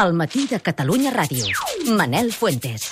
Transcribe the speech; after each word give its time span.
al 0.00 0.14
matí 0.14 0.46
de 0.48 0.58
Catalunya 0.60 1.10
Ràdio. 1.12 1.44
Manel 1.92 2.32
Fuentes. 2.32 2.86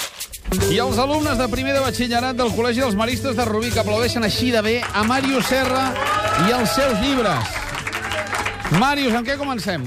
I 0.68 0.76
els 0.84 0.98
alumnes 1.00 1.38
de 1.40 1.46
primer 1.48 1.72
de 1.72 1.80
batxillerat 1.80 2.36
del 2.36 2.52
Col·legi 2.52 2.84
dels 2.84 2.98
Maristes 3.00 3.36
de 3.36 3.46
Rubí 3.48 3.72
que 3.72 3.80
aplaudeixen 3.80 4.28
així 4.28 4.50
de 4.52 4.60
bé 4.64 4.76
a 4.84 5.06
Màrius 5.08 5.48
Serra 5.48 5.86
i 6.44 6.52
els 6.58 6.76
seus 6.76 7.00
llibres. 7.00 7.67
Màrius, 8.76 9.14
amb 9.16 9.24
què 9.24 9.38
comencem? 9.40 9.86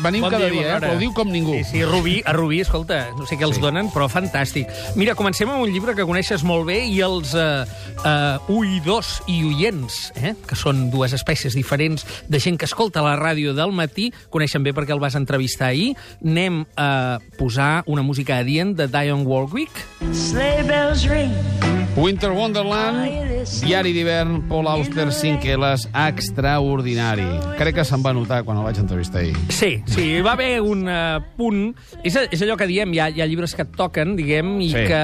Venim 0.00 0.22
Bon 0.24 0.32
cada 0.32 0.46
dia, 0.48 0.52
dia, 0.54 0.68
eh? 0.70 0.76
Aplaudiu 0.78 1.12
com 1.12 1.28
ningú. 1.28 1.52
Sí, 1.58 1.64
sí, 1.74 1.82
Rubí, 1.84 2.22
a 2.24 2.32
Rubí, 2.32 2.62
escolta, 2.64 3.10
no 3.18 3.26
sé 3.28 3.36
què 3.36 3.44
els 3.44 3.56
Sí. 3.56 3.60
donen, 3.60 3.90
però 3.92 4.08
fantàstic. 4.08 4.66
Mira, 4.96 5.14
comencem 5.14 5.50
amb 5.50 5.60
un 5.62 5.70
llibre 5.70 5.94
que 5.94 6.06
coneixes 6.08 6.42
molt 6.42 6.64
bé 6.66 6.86
i 6.88 7.00
els 7.04 7.34
eh, 7.34 7.66
eh, 8.02 8.38
oïdors 8.48 9.20
i 9.28 9.44
oients, 9.44 10.10
eh, 10.16 10.34
que 10.48 10.56
són 10.56 10.90
dues 10.90 11.12
espècies 11.12 11.52
diferents 11.54 12.06
de 12.26 12.40
gent 12.40 12.56
que 12.58 12.64
escolta 12.64 13.02
la 13.02 13.14
ràdio 13.20 13.52
del 13.52 13.72
matí, 13.72 14.10
coneixen 14.30 14.64
bé 14.64 14.72
perquè 14.72 14.96
el 14.96 15.00
vas 15.04 15.14
entrevistar 15.20 15.68
ahir. 15.68 15.94
Anem 16.24 16.64
a 16.76 17.18
posar 17.36 17.82
una 17.86 18.02
música 18.02 18.38
adient 18.38 18.74
de 18.74 18.88
Dionne 18.88 19.26
Warwick. 19.26 19.84
Sleigh 20.12 20.64
bells 20.64 21.04
ring. 21.10 21.83
Winter 21.96 22.32
Wonderland, 22.32 23.06
diari 23.62 23.92
d'hivern, 23.94 24.40
Paul 24.48 24.66
Auster, 24.66 25.12
5 25.12 25.44
L's, 25.56 25.84
extraordinari. 25.94 27.22
Crec 27.54 27.76
que 27.78 27.84
se'n 27.86 28.02
va 28.02 28.10
notar 28.16 28.40
quan 28.42 28.58
el 28.58 28.64
vaig 28.66 28.80
entrevistar 28.82 29.20
ahir. 29.22 29.36
Sí, 29.54 29.76
sí, 29.86 30.02
hi 30.16 30.22
va 30.26 30.32
haver 30.34 30.56
un 30.60 30.88
uh, 30.90 31.20
punt... 31.38 31.68
És, 32.02 32.16
és 32.34 32.42
allò 32.42 32.56
que 32.58 32.66
diem, 32.66 32.90
hi 32.96 32.98
ha, 32.98 33.06
hi 33.14 33.22
ha 33.22 33.28
llibres 33.30 33.54
que 33.54 33.62
et 33.62 33.70
toquen, 33.78 34.16
diguem, 34.18 34.56
i 34.64 34.72
Sí. 34.74 34.82
que 34.90 35.02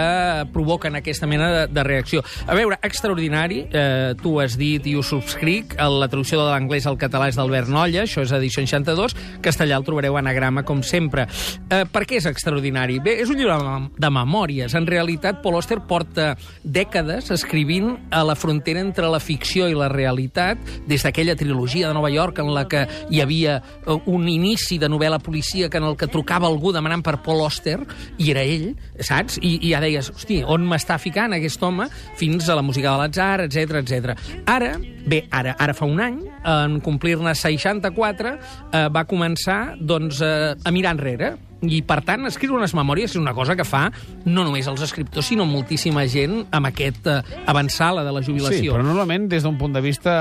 provoquen 0.52 0.98
aquesta 0.98 1.28
mena 1.30 1.50
de, 1.52 1.60
de 1.70 1.84
reacció. 1.86 2.24
A 2.50 2.56
veure, 2.58 2.80
extraordinari, 2.82 3.60
eh, 3.70 4.16
tu 4.20 4.34
has 4.42 4.56
dit 4.58 4.82
i 4.90 4.96
ho 4.98 5.04
subscric, 5.06 5.76
la 5.78 6.08
traducció 6.10 6.40
de 6.42 6.48
l'anglès 6.50 6.88
al 6.90 6.98
català 6.98 7.28
és 7.30 7.38
d'Albert 7.38 7.70
Nolla, 7.70 8.02
això 8.08 8.24
és 8.26 8.34
edició 8.34 8.64
62, 8.66 9.14
castellà 9.46 9.78
el 9.78 9.86
trobareu 9.86 10.18
anagrama, 10.18 10.64
com 10.66 10.82
sempre. 10.82 11.28
Eh, 11.70 11.84
per 11.86 12.02
què 12.10 12.18
és 12.18 12.26
extraordinari? 12.26 12.98
Bé, 12.98 13.20
és 13.22 13.30
un 13.30 13.38
llibre 13.38 13.54
de 13.54 13.68
mem- 13.70 13.88
de 13.94 14.10
memòries. 14.18 14.74
En 14.74 14.90
realitat, 14.90 15.38
Paul 15.44 15.60
Auster 15.60 15.78
porta 15.86 16.32
dècades 16.80 17.30
escrivint 17.34 17.92
a 18.14 18.22
la 18.24 18.36
frontera 18.38 18.80
entre 18.80 19.08
la 19.12 19.20
ficció 19.20 19.68
i 19.68 19.76
la 19.76 19.90
realitat, 19.92 20.60
des 20.88 21.04
d'aquella 21.04 21.36
trilogia 21.36 21.88
de 21.88 21.96
Nova 21.96 22.10
York 22.12 22.40
en 22.40 22.52
la 22.54 22.66
que 22.70 22.86
hi 23.10 23.20
havia 23.20 23.58
eh, 23.60 23.96
un 24.06 24.28
inici 24.30 24.78
de 24.80 24.88
novel·la 24.88 25.20
policíaca 25.20 25.80
en 25.80 25.88
el 25.90 25.98
que 26.00 26.08
trucava 26.10 26.48
algú 26.48 26.72
demanant 26.72 27.04
per 27.04 27.18
Paul 27.24 27.44
Auster, 27.44 27.78
i 28.18 28.30
era 28.32 28.44
ell, 28.46 28.70
saps? 28.96 29.38
I, 29.42 29.58
i 29.60 29.74
ja 29.74 29.82
deies, 29.82 30.10
hosti, 30.14 30.40
on 30.46 30.64
m'està 30.68 30.96
ficant 31.02 31.36
aquest 31.36 31.62
home? 31.62 31.88
Fins 32.20 32.48
a 32.48 32.56
la 32.58 32.64
música 32.64 32.92
de 32.94 33.02
l'atzar, 33.02 33.44
etc 33.46 33.82
etc. 33.82 34.16
Ara, 34.48 34.72
bé, 34.80 35.24
ara, 35.30 35.56
ara 35.60 35.76
fa 35.76 35.88
un 35.88 36.00
any, 36.00 36.18
en 36.48 36.80
complir-ne 36.84 37.34
64, 37.36 38.34
eh, 38.72 38.88
va 38.94 39.06
començar 39.10 39.60
doncs, 39.80 40.24
eh, 40.24 40.54
a 40.56 40.74
mirar 40.74 40.96
enrere, 40.96 41.34
i, 41.66 41.82
per 41.84 42.00
tant, 42.06 42.24
escriure 42.28 42.58
unes 42.60 42.74
memòries 42.76 43.12
és 43.12 43.20
una 43.20 43.34
cosa 43.36 43.56
que 43.58 43.66
fa 43.68 43.86
no 44.24 44.44
només 44.46 44.68
els 44.70 44.82
escriptors, 44.86 45.28
sinó 45.28 45.46
moltíssima 45.48 46.06
gent 46.08 46.44
amb 46.56 46.70
aquest 46.70 47.08
eh, 47.10 47.20
avançala 47.50 48.04
de 48.06 48.14
la 48.16 48.22
jubilació. 48.24 48.62
Sí, 48.62 48.72
però 48.72 48.84
normalment 48.86 49.28
des 49.30 49.44
d'un 49.44 49.58
punt 49.60 49.76
de 49.76 49.84
vista 49.84 50.14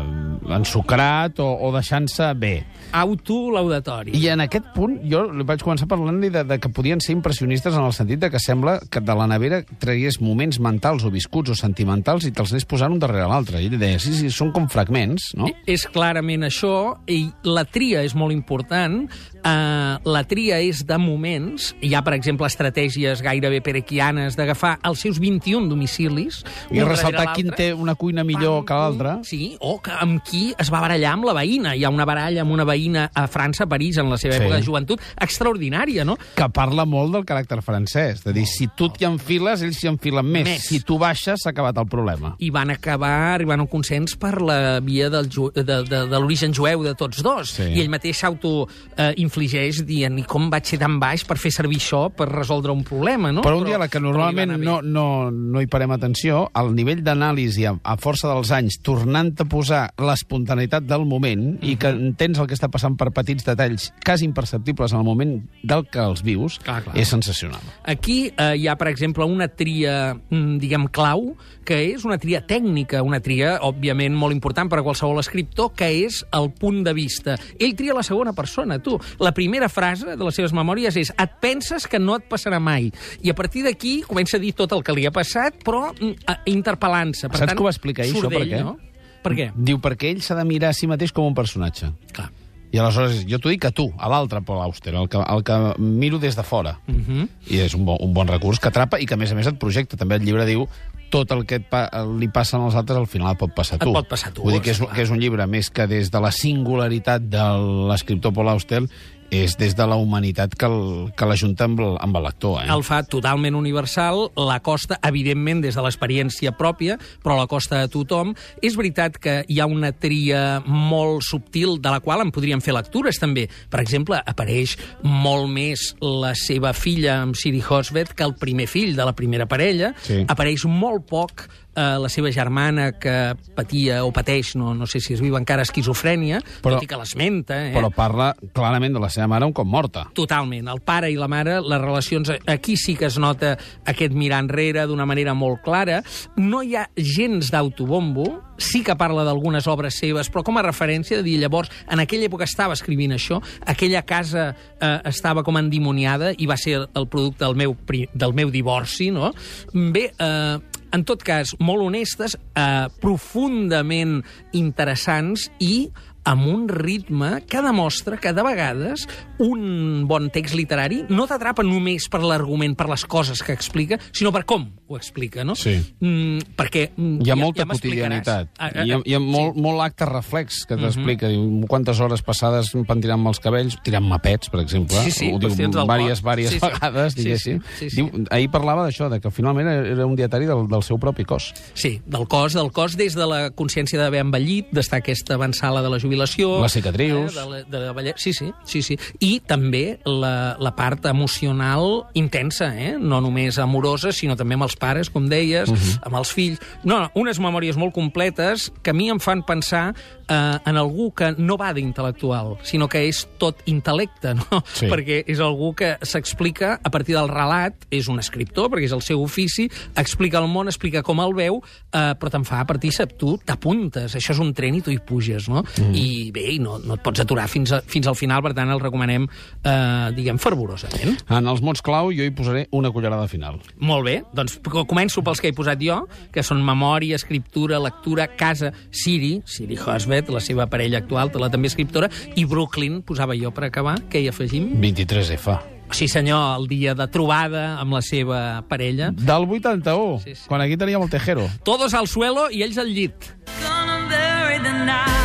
eh, 0.00 0.29
ensucrat 0.56 1.40
o, 1.42 1.48
o 1.66 1.70
deixant-se 1.74 2.30
bé. 2.38 2.54
Autolaudatori. 2.96 4.14
I 4.18 4.30
en 4.32 4.42
aquest 4.44 4.72
punt 4.74 4.98
jo 5.10 5.22
vaig 5.46 5.62
començar 5.62 5.88
parlant-li 5.90 6.30
de, 6.34 6.44
de 6.46 6.58
que 6.62 6.72
podien 6.74 7.02
ser 7.02 7.14
impressionistes 7.14 7.76
en 7.76 7.86
el 7.86 7.94
sentit 7.96 8.22
de 8.22 8.30
que 8.32 8.40
sembla 8.42 8.78
que 8.90 9.02
de 9.04 9.16
la 9.16 9.28
nevera 9.30 9.62
tragués 9.82 10.20
moments 10.20 10.58
mentals 10.62 11.04
o 11.06 11.12
viscuts 11.14 11.54
o 11.54 11.58
sentimentals 11.58 12.26
i 12.26 12.32
te'ls 12.34 12.54
anés 12.54 12.66
posant 12.68 12.94
un 12.94 13.02
darrere 13.02 13.28
l'altre. 13.30 13.62
I 13.62 13.70
deia, 13.76 14.00
sí, 14.02 14.14
sí, 14.16 14.30
són 14.34 14.50
com 14.56 14.68
fragments, 14.72 15.30
no? 15.38 15.50
És 15.70 15.86
clarament 15.90 16.48
això, 16.48 16.96
i 17.10 17.22
la 17.46 17.64
tria 17.68 18.04
és 18.06 18.16
molt 18.18 18.34
important. 18.34 19.04
Uh, 19.40 19.96
la 20.04 20.24
tria 20.28 20.58
és 20.60 20.82
de 20.84 20.98
moments. 21.00 21.70
Hi 21.80 21.94
ha, 21.94 22.02
per 22.04 22.16
exemple, 22.18 22.48
estratègies 22.50 23.22
gairebé 23.24 23.62
perequianes 23.64 24.36
d'agafar 24.36 24.76
els 24.88 25.06
seus 25.06 25.20
21 25.22 25.70
domicilis... 25.70 26.42
I 26.70 26.82
ressaltar 26.86 27.32
quin 27.36 27.50
té 27.56 27.70
una 27.74 27.94
cuina 27.98 28.24
millor 28.26 28.60
Pam, 28.60 28.66
que 28.68 28.78
l'altra. 28.80 29.14
Sí, 29.26 29.54
o 29.60 29.78
que 29.82 29.94
amb 30.00 30.20
qui 30.26 30.39
es 30.58 30.70
va 30.72 30.80
barallar 30.82 31.12
amb 31.16 31.26
la 31.28 31.34
veïna. 31.36 31.74
Hi 31.76 31.84
ha 31.84 31.90
una 31.92 32.06
baralla 32.08 32.42
amb 32.44 32.52
una 32.56 32.64
veïna 32.68 33.08
a 33.14 33.26
França, 33.30 33.64
a 33.64 33.68
París, 33.70 33.98
en 34.00 34.10
la 34.10 34.18
seva 34.20 34.34
Sí. 34.34 34.40
època 34.42 34.56
de 34.56 34.62
joventut, 34.66 35.00
extraordinària, 35.20 36.04
no? 36.04 36.16
que 36.36 36.48
parla 36.54 36.84
molt 36.86 37.12
del 37.14 37.24
caràcter 37.28 37.60
francès. 37.62 38.22
De 38.24 38.32
dir, 38.32 38.46
si 38.46 38.68
tu 38.76 38.88
t'hi 38.90 39.04
enfiles, 39.08 39.62
ells 39.62 39.78
s'hi 39.80 39.88
enfilen 39.90 40.26
més. 40.26 40.44
Més. 40.48 40.66
Si 40.68 40.80
tu 40.86 40.98
baixes, 40.98 41.40
s'ha 41.42 41.50
acabat 41.50 41.76
el 41.78 41.86
problema. 41.86 42.34
i 42.38 42.50
van 42.50 42.70
acabar 42.70 43.34
arribant 43.34 43.60
a 43.60 43.62
un 43.64 43.68
consens 43.68 44.16
per 44.16 44.40
la 44.42 44.80
via 44.80 45.10
del 45.10 45.28
ju 45.30 45.50
de, 45.54 45.62
de, 45.64 45.82
de 45.84 46.18
l'origen 46.18 46.52
jueu 46.54 46.82
de 46.84 46.94
tots 46.94 47.22
dos. 47.22 47.50
Sí. 47.58 47.62
I 47.74 47.80
ell 47.82 47.90
mateix 47.92 48.20
s'auto-infligeix 48.20 49.82
dient 49.86 50.18
i 50.20 50.24
com 50.28 50.48
vaig 50.52 50.66
ser 50.68 50.78
tan 50.80 50.98
baix 51.02 51.24
per 51.28 51.36
fer 51.40 51.52
servir 51.54 51.78
això 51.80 52.06
per 52.14 52.28
resoldre 52.30 52.72
un 52.72 52.82
problema, 52.86 53.32
no? 53.32 53.42
Però 53.44 53.58
un 53.60 53.66
dia 53.68 53.78
la 53.80 53.88
que 53.88 54.00
normalment 54.00 54.56
no, 54.62 54.80
no, 54.82 55.30
no 55.30 55.60
hi 55.62 55.68
parem 55.70 55.90
atenció, 55.94 56.46
el 56.60 56.72
nivell 56.76 57.02
d'anàlisi 57.06 57.66
a, 57.68 57.74
a 57.82 57.96
força 58.00 58.30
dels 58.32 58.50
anys, 58.56 58.80
tornant 58.84 59.32
a 59.40 59.44
posar 59.50 59.82
l'espontaneïtat 60.30 60.84
del 60.86 61.04
moment 61.06 61.58
i 61.62 61.76
que 61.76 61.90
Mhm. 61.92 62.06
entens 62.10 62.38
el 62.38 62.46
que 62.46 62.54
està 62.54 62.68
passant 62.70 62.96
per 62.96 63.10
petits 63.12 63.44
detalls 63.44 63.92
quasi 64.04 64.24
imperceptibles 64.24 64.92
en 64.92 64.98
el 64.98 65.04
moment 65.04 65.42
del 65.62 65.86
que 65.88 65.98
els 65.98 66.22
vius, 66.22 66.58
Clar, 66.58 66.82
clar. 66.82 66.96
és 66.96 67.08
sensacional. 67.08 67.60
Aquí 67.84 68.32
eh, 68.36 68.56
hi 68.56 68.66
ha, 68.68 68.76
per 68.76 68.88
exemple, 68.88 69.24
una 69.24 69.48
tria, 69.48 70.14
mm, 70.14 70.58
diguem, 70.58 70.86
clau, 70.88 71.36
que 71.64 71.92
és 71.92 72.04
una 72.04 72.18
tria 72.18 72.46
tècnica, 72.46 73.02
una 73.02 73.20
tria, 73.20 73.58
òbviament, 73.60 74.14
molt 74.14 74.32
important 74.32 74.68
per 74.68 74.78
a 74.78 74.82
qualsevol 74.82 75.18
escriptor, 75.20 75.72
que 75.74 76.04
és 76.06 76.24
el 76.32 76.50
punt 76.52 76.84
de 76.84 76.92
vista. 76.92 77.36
Ell 77.58 77.74
tria 77.74 77.94
la 77.94 78.02
segona 78.02 78.32
persona, 78.32 78.78
tu. 78.78 78.98
La 79.18 79.32
primera 79.32 79.68
frase 79.68 80.16
de 80.16 80.24
les 80.24 80.34
seves 80.34 80.52
memòries 80.52 80.96
és 80.96 81.12
et 81.18 81.30
penses 81.40 81.86
que 81.86 81.98
no 81.98 82.16
et 82.16 82.28
passarà 82.28 82.60
mai. 82.60 82.92
I 83.22 83.30
a 83.30 83.34
partir 83.34 83.62
d'aquí 83.64 84.02
comença 84.02 84.36
a 84.36 84.40
dir 84.40 84.52
tot 84.54 84.72
el 84.72 84.82
que 84.82 84.92
li 84.92 85.06
ha 85.06 85.10
passat, 85.10 85.62
però 85.64 85.92
mm, 85.92 86.46
interpel·lant-se. 86.46 87.28
Saps 87.28 87.38
tant, 87.38 87.50
que 87.56 87.60
ho 87.62 87.64
va 87.64 87.70
explicar 87.70 88.04
ell, 88.04 88.14
això, 88.14 88.28
per 88.28 88.46
què? 88.46 88.60
No? 88.62 88.76
Per 89.22 89.34
què? 89.36 89.50
Diu, 89.54 89.78
perquè 89.82 90.10
ell 90.14 90.22
s'ha 90.24 90.34
de 90.38 90.44
mirar 90.48 90.70
a 90.70 90.76
si 90.76 90.86
mateix 90.86 91.12
com 91.12 91.26
un 91.28 91.34
personatge. 91.34 91.92
Clar. 92.12 92.30
I 92.72 92.78
aleshores, 92.78 93.24
jo 93.26 93.40
t'ho 93.42 93.50
dic 93.50 93.64
a 93.66 93.72
tu, 93.74 93.88
a 93.98 94.06
l'altre 94.08 94.38
Paul 94.46 94.60
Auster, 94.62 94.94
el 94.94 95.08
que, 95.10 95.18
el 95.18 95.42
que 95.42 95.56
miro 95.82 96.20
des 96.22 96.36
de 96.38 96.42
fora. 96.46 96.78
Uh 96.86 96.94
-huh. 96.94 97.28
I 97.50 97.58
és 97.66 97.74
un 97.74 97.84
bon, 97.84 97.96
un 98.00 98.14
bon 98.14 98.28
recurs 98.28 98.60
que 98.60 98.68
atrapa 98.68 99.00
i 99.00 99.06
que, 99.06 99.14
a 99.14 99.16
més 99.16 99.32
a 99.32 99.34
més, 99.34 99.46
et 99.46 99.58
projecta. 99.58 99.96
També 99.96 100.14
el 100.16 100.22
llibre 100.22 100.46
diu 100.46 100.68
tot 101.10 101.30
el 101.32 101.44
que 101.44 101.56
et 101.56 101.68
pa 101.68 101.90
li 102.18 102.28
passa 102.28 102.56
als 102.56 102.76
altres 102.76 102.96
al 102.96 103.06
final 103.08 103.32
et 103.32 103.38
pot 103.38 103.52
passar 103.52 103.74
a 103.74 103.76
Et 103.76 103.82
tu. 103.82 103.92
pot 103.92 104.06
passar 104.08 104.28
a 104.30 104.32
tu, 104.32 104.42
Vull 104.42 104.52
dir 104.52 104.60
que 104.62 104.70
és, 104.70 104.78
esclar. 104.78 104.94
que 104.94 105.02
és 105.02 105.10
un 105.10 105.18
llibre 105.18 105.44
més 105.48 105.68
que 105.70 105.86
des 105.88 106.08
de 106.10 106.20
la 106.20 106.30
singularitat 106.30 107.20
de 107.22 107.42
l'escriptor 107.88 108.32
Paul 108.32 108.48
Auster 108.48 108.82
és 109.30 109.56
des 109.56 109.74
de 109.76 109.86
la 109.86 109.96
humanitat 109.96 110.54
que 110.54 110.66
el- 110.66 111.12
que 111.16 111.24
l'ajunta 111.26 111.64
amb, 111.64 111.80
el- 111.80 111.96
amb 112.00 112.16
el 112.16 112.22
lector. 112.24 112.62
Eh? 112.62 112.68
el 112.72 112.82
fa 112.84 113.02
totalment 113.02 113.54
universal, 113.54 114.30
l'acosta, 114.36 114.98
evidentment, 115.02 115.60
des 115.62 115.74
de 115.74 115.82
l'experiència 115.82 116.52
pròpia, 116.56 116.98
però 117.22 117.36
l'acosta 117.38 117.82
a 117.82 117.88
tothom. 117.88 118.34
És 118.62 118.76
veritat 118.76 119.18
que 119.18 119.44
hi 119.48 119.60
ha 119.60 119.66
una 119.66 119.92
tria 119.92 120.62
molt 120.66 121.22
subtil 121.22 121.80
de 121.80 121.90
la 121.90 122.00
qual 122.00 122.20
en 122.22 122.30
podríem 122.32 122.60
fer 122.60 122.74
lectures, 122.74 123.18
també. 123.18 123.48
Per 123.70 123.80
exemple, 123.80 124.20
apareix 124.26 124.76
molt 125.02 125.48
més 125.48 125.94
la 126.00 126.34
seva 126.34 126.72
filla 126.72 127.20
amb 127.22 127.36
Siri 127.36 127.62
Hosvet 127.68 128.12
que 128.14 128.24
el 128.24 128.34
primer 128.34 128.66
fill 128.66 128.96
de 128.96 129.04
la 129.04 129.12
primera 129.14 129.46
parella. 129.46 129.94
Sí. 130.02 130.24
Apareix 130.28 130.64
molt 130.66 131.06
poc 131.08 131.48
eh, 131.74 131.96
la 132.00 132.08
seva 132.08 132.30
germana 132.32 132.90
que 132.98 133.34
patia 133.56 134.02
o 134.04 134.12
pateix, 134.12 134.54
no, 134.56 134.74
no 134.74 134.86
sé 134.90 135.00
si 135.00 135.14
es 135.14 135.22
viu 135.22 135.36
encara, 135.38 135.62
esquizofrènia, 135.66 136.40
Però- 136.62 136.76
tot 136.76 136.84
i 136.86 136.90
que 136.90 136.98
l'esmenta. 136.98 137.58
Eh? 137.68 137.74
Però 137.76 137.90
parla 137.94 138.32
clarament 138.54 138.94
de 138.96 139.02
la 139.02 139.10
seva 139.12 139.28
mare 139.30 139.46
un 139.46 139.54
cop 139.56 139.66
morta. 139.68 140.06
Totalment. 140.14 140.68
El 140.68 140.80
pare 140.84 141.10
i 141.10 141.18
la 141.18 141.28
mare, 141.30 141.60
les 141.60 141.80
relacions... 141.80 142.32
Aquí 142.50 142.76
sí 142.76 142.96
que 142.96 143.06
es 143.06 143.18
nota 143.18 143.56
aquest 143.86 144.12
mirar 144.16 144.40
enrere 144.44 144.86
d'una 144.86 145.06
manera 145.06 145.34
molt 145.34 145.62
clara. 145.64 146.00
No 146.36 146.62
hi 146.62 146.76
ha 146.76 146.86
gens 146.96 147.50
d'autobombo, 147.52 148.26
sí 148.60 148.82
que 148.84 148.94
parla 148.96 149.24
d'algunes 149.24 149.66
obres 149.70 149.96
seves, 150.00 150.28
però 150.30 150.44
com 150.46 150.58
a 150.60 150.64
referència 150.66 151.18
de 151.18 151.24
dir, 151.26 151.38
llavors, 151.40 151.70
en 151.90 152.02
aquella 152.02 152.28
època 152.28 152.44
estava 152.48 152.76
escrivint 152.76 153.14
això, 153.16 153.40
aquella 153.66 154.02
casa 154.06 154.50
eh, 154.52 154.96
estava 155.10 155.44
com 155.46 155.56
endimoniada 155.60 156.32
i 156.36 156.48
va 156.50 156.58
ser 156.60 156.76
el 156.84 157.08
producte 157.08 157.44
del 157.44 157.56
meu, 157.56 157.76
del 158.12 158.34
meu 158.36 158.50
divorci, 158.52 159.10
no? 159.14 159.32
Bé, 159.72 160.10
eh, 160.12 160.58
en 160.92 161.04
tot 161.06 161.22
cas, 161.26 161.54
molt 161.62 161.84
honestes, 161.86 162.36
eh, 162.58 162.86
profundament 163.02 164.20
interessants 164.56 165.48
i 165.58 165.90
amb 166.24 166.46
un 166.46 166.68
ritme 166.68 167.42
que 167.48 167.62
demostra 167.62 168.18
que 168.20 168.32
de 168.32 168.42
vegades 168.44 169.06
un 169.38 170.04
bon 170.06 170.28
text 170.30 170.54
literari 170.54 171.04
no 171.08 171.26
t'atrapa 171.26 171.64
només 171.64 172.08
per 172.12 172.20
l'argument, 172.22 172.74
per 172.76 172.88
les 172.90 173.04
coses 173.08 173.40
que 173.42 173.54
explica, 173.56 173.98
sinó 174.12 174.32
per 174.34 174.44
com 174.44 174.66
ho 174.90 174.96
explica, 174.98 175.44
no? 175.44 175.54
Sí. 175.56 175.76
Mm, 176.00 176.52
perquè... 176.58 176.90
mm, 176.96 177.20
Hi 177.24 177.30
ha 177.30 177.34
ja, 177.34 177.38
molta 177.38 177.62
ja 177.62 177.68
quotidianitat. 177.70 178.48
Ah, 178.58 178.68
ah, 178.74 178.84
Hi 178.84 178.90
ha, 178.92 178.98
hi 179.04 179.14
ha 179.14 179.18
sí. 179.18 179.24
Mhm. 179.24 179.30
molt, 179.30 179.56
molt 179.56 179.80
acte 179.84 180.04
reflex 180.10 180.64
que 180.66 180.76
t'explica. 180.76 181.28
Diu 181.30 181.64
quantes 181.70 182.00
hores 182.02 182.22
passades 182.26 182.72
pentinant-me 182.88 183.30
els 183.30 183.40
cabells, 183.40 183.78
tirant-me 183.86 184.18
pets, 184.18 184.50
per 184.50 184.60
exemple. 184.64 184.98
Sí, 185.06 185.10
sí, 185.14 185.30
Ho 185.32 185.38
diu 185.38 185.54
vàries 185.86 186.18
Sí, 186.20 186.58
sí. 186.58 186.58
vegades, 186.60 187.14
Sí, 187.14 187.22
diguéssim. 187.22 187.62
sí, 187.62 187.88
sí, 187.88 187.90
sí. 187.90 187.96
Diu, 188.02 188.24
ahir 188.30 188.50
parlava 188.50 188.84
d'això, 188.84 189.08
de 189.08 189.20
que 189.20 189.30
finalment 189.30 189.68
era 189.68 190.06
un 190.06 190.16
dietari 190.16 190.46
del, 190.46 190.66
del 190.68 190.82
seu 190.82 190.98
propi 190.98 191.24
cos. 191.24 191.52
Sí, 191.74 192.00
del 192.04 192.26
cos, 192.28 192.52
del 192.54 192.72
cos 192.72 192.96
des 192.96 193.14
de 193.14 193.26
la 193.26 193.50
consciència 193.50 193.98
d'haver 194.00 194.20
envellit, 194.26 194.68
d'estar 194.74 194.98
aquesta 195.00 195.34
avançala 195.38 195.82
de 195.82 195.88
la 195.88 195.98
jubilació 195.98 196.09
jubilació... 196.10 196.60
Les 196.64 196.72
cicatrius. 196.74 197.30
Eh, 197.30 197.38
de, 197.38 197.46
la- 197.50 197.62
de 197.62 197.80
la 197.86 197.92
velle... 197.92 198.14
Sí, 198.18 198.32
sí, 198.34 198.50
sí, 198.66 198.82
sí. 198.82 198.98
I 199.20 199.40
també 199.46 200.00
la, 200.04 200.56
la 200.58 200.74
part 200.76 201.06
emocional 201.06 202.06
intensa, 202.18 202.72
eh? 202.74 202.96
No 202.98 203.20
només 203.22 203.58
amorosa, 203.62 204.10
sinó 204.12 204.36
també 204.36 204.58
amb 204.58 204.66
els 204.66 204.76
pares, 204.80 205.10
com 205.10 205.28
deies, 205.30 205.68
uh 205.70 205.76
-huh. 205.76 205.98
amb 206.02 206.16
els 206.18 206.32
fills... 206.34 206.58
No, 206.84 206.98
no, 207.00 207.10
unes 207.14 207.38
memòries 207.38 207.76
molt 207.76 207.94
completes 207.94 208.72
que 208.82 208.90
a 208.90 208.94
mi 208.94 209.08
em 209.10 209.20
fan 209.20 209.42
pensar 209.46 209.94
eh, 210.28 210.58
en 210.64 210.76
algú 210.76 211.12
que 211.14 211.34
no 211.38 211.56
va 211.56 211.72
d'intel·lectual, 211.74 212.58
sinó 212.62 212.88
que 212.88 213.06
és 213.08 213.28
tot 213.38 213.62
intel·lecte, 213.66 214.34
no? 214.34 214.62
Sí. 214.72 214.86
Perquè 214.90 215.24
és 215.26 215.40
algú 215.40 215.74
que 215.74 215.96
s'explica 216.02 216.80
a 216.82 216.90
partir 216.90 217.14
del 217.14 217.28
relat, 217.28 217.74
és 217.90 218.08
un 218.08 218.18
escriptor, 218.18 218.70
perquè 218.70 218.84
és 218.84 218.92
el 218.92 219.02
seu 219.02 219.22
ofici, 219.22 219.68
explica 219.96 220.38
el 220.38 220.48
món, 220.48 220.68
explica 220.68 221.02
com 221.02 221.20
el 221.20 221.34
veu, 221.34 221.62
eh, 221.92 222.14
però 222.18 222.30
te'n 222.30 222.44
fa 222.44 222.64
partícip, 222.66 223.16
tu 223.18 223.36
t'apuntes, 223.44 224.14
això 224.14 224.32
és 224.32 224.38
un 224.38 224.52
tren 224.54 224.74
i 224.74 224.80
tu 224.80 224.90
hi 224.90 224.98
puges, 224.98 225.48
no? 225.48 225.62
Mm. 225.78 225.94
I 226.00 226.30
bé, 226.32 226.46
i 226.54 226.58
no, 226.62 226.78
no 226.80 226.96
et 226.96 227.02
pots 227.04 227.20
aturar 227.20 227.46
fins, 227.52 227.72
a, 227.76 227.80
fins 227.86 228.06
al 228.10 228.16
final, 228.16 228.42
per 228.42 228.54
tant 228.56 228.70
el 228.72 228.80
recomanem, 228.80 229.26
eh, 229.62 230.10
diguem, 230.16 230.38
fervorosament. 230.40 231.18
En 231.28 231.46
els 231.50 231.60
mots 231.62 231.82
clau 231.84 232.10
jo 232.14 232.24
hi 232.24 232.30
posaré 232.34 232.66
una 232.76 232.90
cullerada 232.94 233.28
final. 233.28 233.60
Molt 233.78 234.06
bé, 234.06 234.16
doncs 234.32 234.58
co- 234.64 234.86
començo 234.88 235.22
pels 235.26 235.40
que 235.40 235.48
he 235.52 235.56
posat 235.56 235.80
jo, 235.84 236.00
que 236.32 236.42
són 236.46 236.62
memòria, 236.64 237.16
escriptura, 237.20 237.78
lectura, 237.82 238.28
casa, 238.36 238.72
Siri, 238.90 239.42
Siri 239.44 239.76
Hosbet, 239.78 240.30
la 240.32 240.40
seva 240.40 240.66
parella 240.70 240.98
actual, 241.04 241.30
la 241.40 241.50
també 241.50 241.68
escriptora, 241.68 242.08
i 242.36 242.44
Brooklyn, 242.44 243.02
posava 243.02 243.36
jo 243.36 243.50
per 243.52 243.64
acabar, 243.68 243.98
què 244.10 244.22
hi 244.24 244.28
afegim? 244.28 244.72
23F. 244.80 245.58
Sí 245.92 246.06
senyor, 246.06 246.60
el 246.60 246.68
dia 246.70 246.94
de 246.94 247.06
trobada 247.10 247.80
amb 247.80 247.96
la 247.96 248.00
seva 248.06 248.62
parella. 248.68 249.10
Del 249.10 249.48
81, 249.50 250.20
Sí, 250.22 250.34
sí. 250.36 250.44
quan 250.46 250.60
aquí 250.62 250.76
teníem 250.76 251.02
el 251.02 251.10
Tejero. 251.10 251.48
Todos 251.64 251.94
al 251.94 252.06
suelo 252.06 252.48
i 252.50 252.62
ells 252.62 252.78
al 252.78 252.86
llit. 252.94 253.32
Gonna 253.60 253.98
bury 254.06 254.62
the 254.62 254.72
night. 254.86 255.19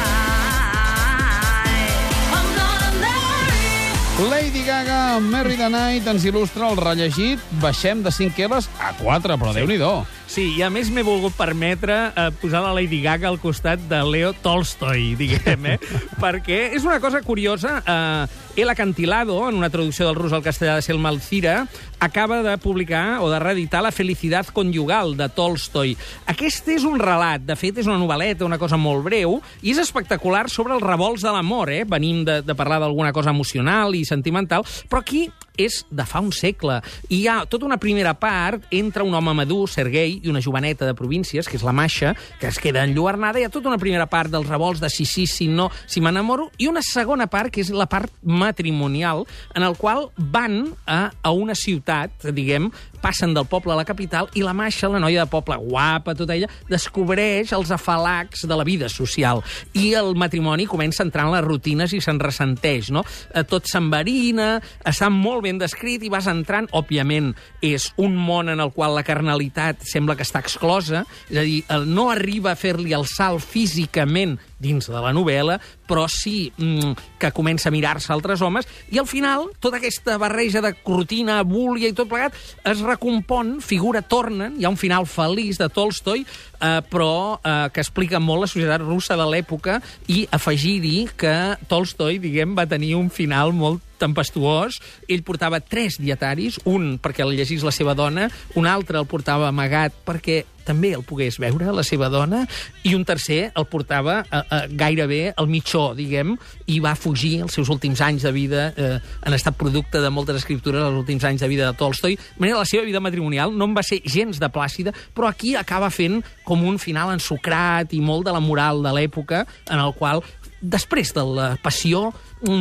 Lady 4.17 4.63
Gaga, 4.63 5.19
Merry 5.19 5.57
the 5.59 5.67
Night, 5.67 6.05
ens 6.07 6.23
il·lustra 6.23 6.69
el 6.71 6.77
rellegit. 6.79 7.41
Baixem 7.59 7.99
de 7.99 8.13
5 8.15 8.45
L's 8.47 8.69
a 8.79 8.93
4, 8.95 9.35
però 9.35 9.51
sí. 9.51 9.59
déu-n'hi-do. 9.59 9.89
Sí, 10.27 10.47
i 10.57 10.63
a 10.65 10.71
més 10.73 10.89
m'he 10.91 11.03
volgut 11.05 11.35
permetre 11.37 11.95
eh, 12.09 12.29
posar 12.41 12.63
la 12.65 12.73
Lady 12.75 12.97
Gaga 13.03 13.29
al 13.29 13.37
costat 13.39 13.83
de 13.87 13.99
Leo 14.03 14.33
Tolstoi, 14.43 15.13
diguem, 15.19 15.67
eh? 15.69 15.75
Perquè 16.19 16.71
és 16.75 16.83
una 16.83 16.97
cosa 16.99 17.21
curiosa. 17.21 17.77
Eh, 17.85 18.41
El 18.63 18.71
Acantilado, 18.71 19.37
en 19.49 19.59
una 19.59 19.69
traducció 19.69 20.07
del 20.07 20.17
rus 20.17 20.33
al 20.33 20.43
castellà 20.43 20.75
de 20.75 20.81
Selma 20.81 21.11
Alcira, 21.11 21.67
acaba 21.99 22.41
de 22.41 22.57
publicar 22.57 23.21
o 23.21 23.29
de 23.29 23.39
reeditar 23.39 23.83
La 23.83 23.93
felicitat 23.93 24.49
conjugal, 24.51 25.15
de 25.15 25.29
Tolstoi. 25.29 25.95
Aquest 26.31 26.73
és 26.73 26.87
un 26.89 26.99
relat, 26.99 27.45
de 27.45 27.55
fet, 27.59 27.77
és 27.83 27.87
una 27.87 28.01
novel·leta, 28.01 28.47
una 28.47 28.59
cosa 28.59 28.81
molt 28.81 29.05
breu, 29.05 29.39
i 29.61 29.75
és 29.75 29.81
espectacular 29.83 30.47
sobre 30.49 30.75
els 30.75 30.83
revolts 30.83 31.23
de 31.23 31.31
l'amor, 31.31 31.69
eh? 31.69 31.83
Venim 31.85 32.25
de, 32.25 32.41
de 32.41 32.57
parlar 32.57 32.81
d'alguna 32.81 33.13
cosa 33.13 33.35
emocional 33.35 33.95
i 33.95 34.05
sentimental, 34.07 34.65
però 34.89 35.05
aquí 35.05 35.27
és 35.57 35.83
de 35.89 36.05
fa 36.07 36.21
un 36.23 36.31
segle. 36.35 36.81
I 37.09 37.21
hi 37.21 37.27
ha 37.31 37.37
tota 37.49 37.65
una 37.67 37.79
primera 37.81 38.13
part 38.19 38.65
entre 38.75 39.03
un 39.03 39.13
home 39.15 39.33
madur, 39.37 39.69
Sergei, 39.69 40.19
i 40.23 40.31
una 40.31 40.41
joveneta 40.43 40.85
de 40.85 40.95
províncies, 40.97 41.47
que 41.47 41.57
és 41.59 41.65
la 41.65 41.73
Masha, 41.75 42.15
que 42.39 42.47
es 42.47 42.59
queda 42.61 42.83
enlluernada. 42.85 43.39
Hi 43.39 43.47
ha 43.47 43.53
tota 43.53 43.71
una 43.71 43.81
primera 43.81 44.07
part 44.11 44.31
dels 44.33 44.49
revolts 44.49 44.81
de 44.83 44.89
si 44.89 45.05
sí, 45.05 45.27
si 45.27 45.47
no, 45.47 45.69
si 45.87 46.01
m'enamoro, 46.01 46.49
i 46.57 46.67
una 46.67 46.83
segona 46.85 47.27
part, 47.31 47.53
que 47.53 47.63
és 47.63 47.71
la 47.73 47.87
part 47.89 48.11
matrimonial, 48.21 49.25
en 49.55 49.63
el 49.63 49.77
qual 49.77 50.09
van 50.17 50.75
a, 50.85 51.09
a 51.21 51.31
una 51.31 51.55
ciutat, 51.55 52.29
diguem, 52.35 52.69
passen 53.05 53.35
del 53.35 53.45
poble 53.45 53.73
a 53.73 53.77
la 53.77 53.85
capital, 53.85 54.29
i 54.33 54.41
la 54.41 54.53
Masha, 54.57 54.89
la 54.89 54.99
noia 55.01 55.25
de 55.25 55.29
poble 55.29 55.57
guapa, 55.61 56.15
tota 56.17 56.33
ella, 56.35 56.49
descobreix 56.69 57.53
els 57.53 57.71
afalacs 57.73 58.47
de 58.49 58.57
la 58.57 58.65
vida 58.65 58.89
social. 58.89 59.43
I 59.77 59.91
el 59.99 60.15
matrimoni 60.17 60.65
comença 60.69 61.03
a 61.03 61.07
entrar 61.07 61.27
en 61.27 61.35
les 61.35 61.45
rutines 61.45 61.93
i 61.93 62.01
se'n 62.01 62.19
ressenteix, 62.21 62.89
no? 62.93 63.05
Eh, 63.29 63.43
Tot 63.45 63.69
s'enverina, 63.69 64.55
està 64.83 65.11
molt 65.13 65.44
ben 65.45 65.61
descrit 65.61 66.03
i 66.03 66.11
vas 66.11 66.27
entrant, 66.31 66.67
òbviament, 66.75 67.33
és 67.65 67.91
un 68.01 68.17
món 68.17 68.49
en 68.51 68.63
el 68.63 68.73
qual 68.75 68.97
la 68.97 69.05
carnalitat 69.05 69.85
sembla 69.85 70.17
que 70.17 70.25
està 70.25 70.41
exclosa, 70.43 71.05
és 71.29 71.39
a 71.39 71.45
dir, 71.45 71.61
no 71.85 72.09
arriba 72.11 72.53
a 72.53 72.59
fer-li 72.59 72.95
el 72.97 73.07
salt 73.09 73.45
físicament 73.45 74.39
dins 74.59 74.87
de 74.87 75.01
la 75.01 75.13
novel·la, 75.15 75.57
però 75.87 76.05
sí 76.11 76.51
mm, 76.55 77.17
que 77.19 77.31
comença 77.35 77.69
a 77.69 77.75
mirar-se 77.75 78.11
altres 78.13 78.41
homes, 78.45 78.67
i 78.91 78.99
al 79.01 79.07
final, 79.09 79.49
tota 79.59 79.79
aquesta 79.81 80.17
barreja 80.21 80.63
de 80.63 80.73
rutina, 80.85 81.41
búlia 81.43 81.91
i 81.91 81.95
tot 81.97 82.09
plegat, 82.11 82.37
es 82.63 82.83
recompon, 82.85 83.59
figura, 83.61 84.01
tornen, 84.01 84.55
hi 84.59 84.65
ha 84.65 84.73
un 84.73 84.79
final 84.79 85.07
feliç 85.09 85.59
de 85.61 85.69
Tolstoi, 85.69 86.25
eh, 86.25 86.79
però 86.89 87.39
eh, 87.39 87.57
que 87.73 87.83
explica 87.83 88.21
molt 88.23 88.45
la 88.45 88.51
societat 88.51 88.85
russa 88.85 89.17
de 89.19 89.27
l'època, 89.29 89.79
i 90.07 90.25
afegir-hi 90.31 91.09
que 91.17 91.35
Tolstoi, 91.69 92.19
diguem, 92.23 92.55
va 92.57 92.69
tenir 92.69 92.95
un 92.97 93.11
final 93.13 93.53
molt 93.55 93.83
tempestuós. 93.99 94.79
Ell 95.07 95.23
portava 95.23 95.61
tres 95.63 95.99
dietaris, 96.01 96.59
un 96.67 96.95
perquè 97.01 97.23
el 97.25 97.35
llegís 97.37 97.63
la 97.63 97.73
seva 97.75 97.95
dona, 97.95 98.27
un 98.59 98.67
altre 98.67 98.99
el 98.99 99.07
portava 99.09 99.49
amagat 99.49 99.95
perquè 100.05 100.43
també 100.65 100.93
el 100.97 101.03
pogués 101.07 101.37
veure, 101.41 101.71
la 101.75 101.83
seva 101.85 102.09
dona, 102.11 102.43
i 102.83 102.95
un 102.97 103.05
tercer 103.07 103.51
el 103.55 103.67
portava 103.71 104.19
eh, 104.23 104.41
eh, 104.41 104.61
gairebé 104.77 105.21
al 105.37 105.49
mitjó, 105.51 105.87
diguem, 105.97 106.35
i 106.71 106.79
va 106.83 106.95
fugir 106.99 107.39
els 107.45 107.55
seus 107.55 107.69
últims 107.73 108.01
anys 108.05 108.25
de 108.25 108.33
vida, 108.35 108.67
eh, 108.75 108.97
han 109.23 109.37
estat 109.37 109.57
producte 109.59 110.01
de 110.01 110.11
moltes 110.13 110.41
escriptures 110.41 110.83
els 110.85 110.99
últims 110.99 111.25
anys 111.27 111.45
de 111.45 111.51
vida 111.51 111.69
de 111.69 111.77
Tolstoi. 111.77 112.17
De 112.17 112.41
manera, 112.41 112.61
la 112.63 112.69
seva 112.69 112.85
vida 112.87 113.03
matrimonial 113.03 113.53
no 113.55 113.69
en 113.69 113.75
va 113.77 113.85
ser 113.85 114.01
gens 114.05 114.41
de 114.41 114.49
plàcida, 114.51 114.95
però 115.15 115.29
aquí 115.29 115.55
acaba 115.55 115.91
fent 115.93 116.21
com 116.45 116.65
un 116.65 116.79
final 116.81 117.13
ensucrat 117.13 117.93
i 117.93 118.01
molt 118.01 118.25
de 118.27 118.33
la 118.35 118.43
moral 118.43 118.83
de 118.85 118.93
l'època, 118.95 119.45
en 119.69 119.81
el 119.81 119.93
qual 119.97 120.23
després 120.65 121.13
de 121.13 121.23
la 121.23 121.49
passió 121.61 122.09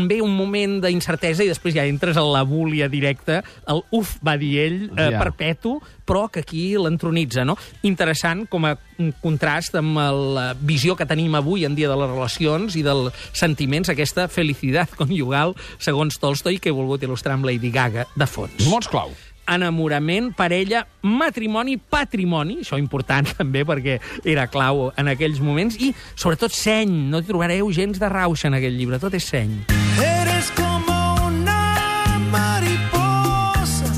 ve 0.09 0.21
un 0.25 0.33
moment 0.37 0.81
d'incertesa 0.83 1.45
i 1.45 1.49
després 1.51 1.75
ja 1.77 1.85
entres 1.87 2.17
a 2.17 2.25
la 2.25 2.43
búlia 2.49 2.89
directa, 2.89 3.43
el 3.69 3.83
uf, 3.95 4.17
va 4.25 4.37
dir 4.41 4.53
ell, 4.65 4.79
eh, 4.97 5.11
Ja. 5.11 5.19
perpetu, 5.21 5.81
però 6.07 6.31
que 6.31 6.41
aquí 6.41 6.75
l'entronitza, 6.77 7.45
no? 7.45 7.57
Interessant 7.83 8.47
com 8.49 8.65
a 8.67 8.75
un 8.99 9.13
contrast 9.23 9.75
amb 9.77 9.97
la 9.97 10.55
visió 10.59 10.97
que 10.97 11.07
tenim 11.07 11.35
avui 11.35 11.65
en 11.65 11.75
dia 11.75 11.89
de 11.89 11.97
les 11.97 12.11
relacions 12.11 12.77
i 12.77 12.83
dels 12.83 13.13
sentiments, 13.33 13.89
aquesta 13.89 14.29
felicitat 14.29 14.95
conjugal, 15.01 15.55
segons 15.79 16.19
Tolstoi, 16.19 16.59
que 16.59 16.69
he 16.69 16.73
volgut 16.73 17.03
il·lustrar 17.03 17.35
amb 17.35 17.45
Lady 17.47 17.71
Gaga 17.71 18.07
de 18.17 18.27
fons 18.27 18.67
Mots 18.69 18.89
clau. 18.89 19.11
Enamorament, 19.51 20.33
parella, 20.37 20.85
matrimoni, 21.03 21.77
patrimoni, 21.79 22.61
això 22.65 22.79
important 22.81 23.29
també 23.39 23.65
perquè 23.69 23.99
era 24.25 24.47
clau 24.51 24.91
en 24.97 25.11
aquells 25.13 25.41
moments, 25.45 25.79
i 25.81 25.93
sobretot 26.15 26.55
seny, 26.55 26.93
no 27.11 27.21
hi 27.21 27.29
trobareu 27.29 27.71
gens 27.75 28.01
de 28.01 28.11
rauxa 28.11 28.49
en 28.51 28.59
aquell 28.59 28.77
llibre, 28.79 29.01
tot 29.03 29.15
és 29.15 29.29
seny. 29.29 29.57
Eres 30.03 30.51
como 30.57 30.99
una 31.27 32.19
mariposa, 32.33 33.91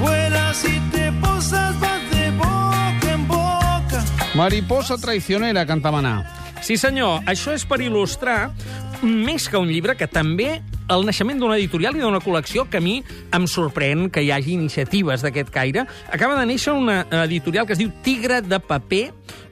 vuelas 0.00 0.64
y 0.64 0.80
te 0.92 1.12
posas, 1.22 1.78
vas 1.80 2.10
de 2.12 2.30
boca 2.38 3.12
en 3.12 3.28
boca. 3.28 4.04
Mariposa 4.34 4.98
traicionera, 4.98 5.66
canta 5.66 5.92
Manà. 5.94 6.16
Sí, 6.66 6.78
senyor, 6.80 7.20
això 7.30 7.52
és 7.54 7.62
per 7.68 7.78
il·lustrar 7.84 8.50
més 9.02 9.46
que 9.48 9.60
un 9.60 9.68
llibre, 9.70 9.94
que 9.94 10.08
també 10.08 10.62
el 10.88 11.06
naixement 11.06 11.40
d'una 11.40 11.56
editorial 11.58 11.96
i 11.96 12.02
d'una 12.04 12.22
col·lecció 12.22 12.66
que 12.70 12.78
a 12.78 12.84
mi 12.84 13.00
em 13.34 13.48
sorprèn 13.50 14.08
que 14.12 14.22
hi 14.22 14.30
hagi 14.34 14.54
iniciatives 14.54 15.24
d'aquest 15.24 15.50
caire. 15.54 15.86
Acaba 16.12 16.38
de 16.38 16.46
néixer 16.46 16.74
una 16.76 17.02
editorial 17.24 17.66
que 17.66 17.74
es 17.74 17.82
diu 17.82 17.90
Tigre 18.04 18.40
de 18.42 18.60
paper, 18.62 19.04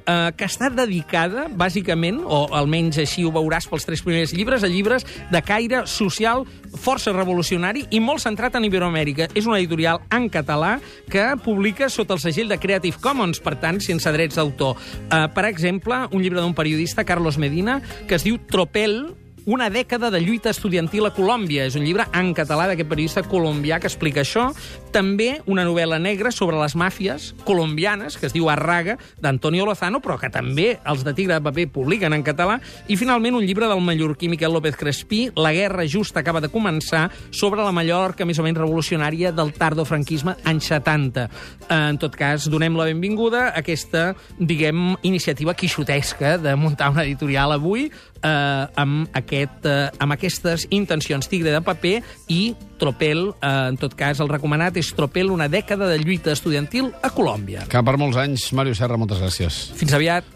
eh, 0.06 0.30
que 0.36 0.46
està 0.46 0.70
dedicada, 0.70 1.48
bàsicament, 1.50 2.20
o 2.22 2.44
almenys 2.54 3.00
així 3.02 3.24
ho 3.24 3.32
veuràs 3.34 3.66
pels 3.70 3.86
tres 3.88 4.04
primers 4.04 4.34
llibres, 4.36 4.62
a 4.62 4.70
llibres 4.70 5.06
de 5.32 5.42
caire 5.42 5.84
social 5.90 6.44
força 6.74 7.12
revolucionari 7.14 7.86
i 7.90 8.00
molt 8.02 8.22
centrat 8.22 8.54
en 8.54 8.68
Iberoamèrica. 8.68 9.28
És 9.34 9.46
una 9.46 9.58
editorial 9.58 10.02
en 10.14 10.28
català 10.30 10.78
que 11.10 11.26
publica 11.42 11.88
sota 11.88 12.14
el 12.14 12.22
segell 12.22 12.48
de 12.50 12.60
Creative 12.60 13.00
Commons, 13.02 13.40
per 13.40 13.56
tant, 13.58 13.80
sense 13.82 14.10
drets 14.14 14.38
d'autor. 14.38 14.78
Eh, 15.10 15.26
per 15.34 15.48
exemple, 15.50 16.04
un 16.12 16.22
llibre 16.22 16.40
d'un 16.40 16.54
periodista, 16.54 17.04
Carlos 17.04 17.38
Medina, 17.38 17.80
que 18.08 18.14
es 18.18 18.26
diu 18.26 18.38
Tropel, 18.38 19.23
una 19.46 19.68
dècada 19.68 20.10
de 20.10 20.20
lluita 20.20 20.50
estudiantil 20.50 21.04
a 21.06 21.12
Colòmbia. 21.14 21.66
És 21.68 21.76
un 21.76 21.84
llibre 21.84 22.06
en 22.16 22.32
català 22.36 22.66
d'aquest 22.70 22.88
periodista 22.88 23.22
colombià 23.28 23.78
que 23.80 23.88
explica 23.90 24.22
això. 24.22 24.48
També 24.94 25.42
una 25.50 25.64
novel·la 25.66 25.98
negra 26.00 26.32
sobre 26.32 26.56
les 26.60 26.76
màfies 26.78 27.32
colombianes, 27.44 28.16
que 28.16 28.28
es 28.28 28.34
diu 28.34 28.48
Arraga, 28.48 28.96
d'Antonio 29.20 29.66
Lozano, 29.66 30.00
però 30.00 30.16
que 30.20 30.30
també 30.32 30.78
els 30.86 31.04
de 31.04 31.14
Tigre 31.14 31.36
de 31.36 31.44
Paper 31.44 31.66
publiquen 31.74 32.16
en 32.16 32.24
català. 32.24 32.58
I, 32.88 32.96
finalment, 32.96 33.36
un 33.36 33.44
llibre 33.44 33.68
del 33.68 33.82
mallorquí 33.84 34.30
Miquel 34.32 34.52
López 34.52 34.76
Crespí, 34.80 35.28
La 35.36 35.52
guerra 35.52 35.84
just 35.86 36.16
acaba 36.16 36.40
de 36.40 36.48
començar, 36.48 37.10
sobre 37.30 37.62
la 37.62 37.72
Mallorca 37.72 38.24
més 38.24 38.38
o 38.38 38.44
menys 38.46 38.58
revolucionària 38.58 39.32
del 39.34 39.52
tardofranquisme 39.52 40.36
anys 40.44 40.70
70. 40.72 41.28
En 41.74 41.98
tot 42.00 42.16
cas, 42.16 42.48
donem 42.48 42.76
la 42.78 42.88
benvinguda 42.88 43.48
a 43.48 43.60
aquesta, 43.60 44.14
diguem, 44.38 44.94
iniciativa 45.02 45.54
quixotesca 45.54 46.38
de 46.38 46.54
muntar 46.56 46.92
una 46.94 47.04
editorial 47.04 47.52
avui 47.52 47.90
eh, 48.24 48.66
amb, 48.80 49.08
aquest, 49.16 49.64
eh, 49.68 49.90
amb 50.02 50.16
aquestes 50.16 50.66
intencions 50.74 51.28
tigre 51.30 51.52
de 51.54 51.62
paper 51.64 51.98
i 52.32 52.54
Tropel, 52.80 53.28
eh, 53.40 53.54
en 53.70 53.78
tot 53.80 53.94
cas, 53.98 54.20
el 54.20 54.32
recomanat 54.32 54.80
és 54.80 54.92
Tropel, 54.96 55.30
una 55.30 55.48
dècada 55.48 55.88
de 55.90 56.00
lluita 56.02 56.34
estudiantil 56.34 56.92
a 57.02 57.12
Colòmbia. 57.14 57.68
Que 57.70 57.84
per 57.84 57.98
molts 58.00 58.18
anys, 58.20 58.50
Màrius 58.56 58.82
Serra, 58.82 58.98
moltes 59.00 59.22
gràcies. 59.22 59.68
Fins 59.78 59.94
aviat. 59.94 60.33